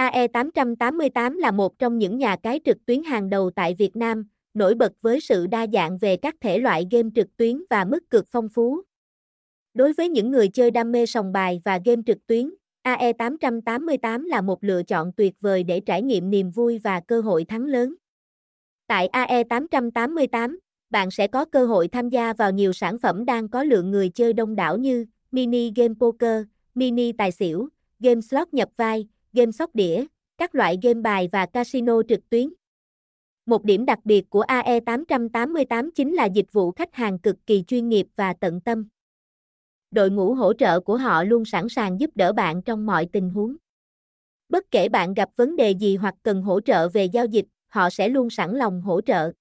[0.00, 4.74] AE888 là một trong những nhà cái trực tuyến hàng đầu tại Việt Nam, nổi
[4.74, 8.26] bật với sự đa dạng về các thể loại game trực tuyến và mức cược
[8.30, 8.80] phong phú.
[9.74, 12.50] Đối với những người chơi đam mê sòng bài và game trực tuyến,
[12.84, 17.44] AE888 là một lựa chọn tuyệt vời để trải nghiệm niềm vui và cơ hội
[17.44, 17.94] thắng lớn.
[18.86, 20.56] Tại AE888,
[20.90, 24.08] bạn sẽ có cơ hội tham gia vào nhiều sản phẩm đang có lượng người
[24.08, 26.42] chơi đông đảo như mini game poker,
[26.74, 30.04] mini tài xỉu, game slot nhập vai, game sóc đĩa,
[30.38, 32.52] các loại game bài và casino trực tuyến.
[33.46, 37.88] Một điểm đặc biệt của AE888 chính là dịch vụ khách hàng cực kỳ chuyên
[37.88, 38.88] nghiệp và tận tâm.
[39.90, 43.30] Đội ngũ hỗ trợ của họ luôn sẵn sàng giúp đỡ bạn trong mọi tình
[43.30, 43.56] huống.
[44.48, 47.90] Bất kể bạn gặp vấn đề gì hoặc cần hỗ trợ về giao dịch, họ
[47.90, 49.32] sẽ luôn sẵn lòng hỗ trợ.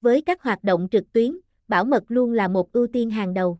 [0.00, 3.58] Với các hoạt động trực tuyến, bảo mật luôn là một ưu tiên hàng đầu.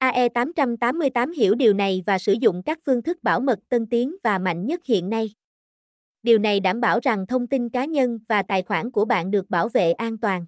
[0.00, 4.38] AE888 hiểu điều này và sử dụng các phương thức bảo mật tân tiến và
[4.38, 5.34] mạnh nhất hiện nay.
[6.22, 9.50] Điều này đảm bảo rằng thông tin cá nhân và tài khoản của bạn được
[9.50, 10.46] bảo vệ an toàn.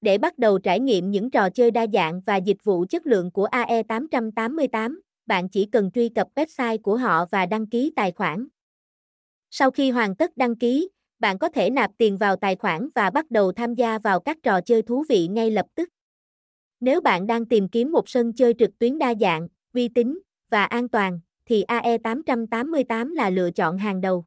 [0.00, 3.30] Để bắt đầu trải nghiệm những trò chơi đa dạng và dịch vụ chất lượng
[3.30, 8.46] của AE888, bạn chỉ cần truy cập website của họ và đăng ký tài khoản.
[9.50, 13.10] Sau khi hoàn tất đăng ký, bạn có thể nạp tiền vào tài khoản và
[13.10, 15.88] bắt đầu tham gia vào các trò chơi thú vị ngay lập tức.
[16.84, 20.18] Nếu bạn đang tìm kiếm một sân chơi trực tuyến đa dạng, uy tín
[20.50, 24.24] và an toàn, thì AE888 là lựa chọn hàng đầu.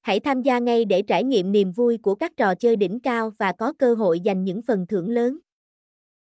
[0.00, 3.32] Hãy tham gia ngay để trải nghiệm niềm vui của các trò chơi đỉnh cao
[3.38, 5.38] và có cơ hội giành những phần thưởng lớn.